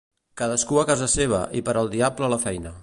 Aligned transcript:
Cadascú 0.41 0.79
a 0.83 0.85
casa 0.91 1.11
seva 1.17 1.43
i 1.61 1.65
per 1.69 1.77
al 1.83 1.95
diable 1.97 2.33
la 2.35 2.43
feina. 2.49 2.79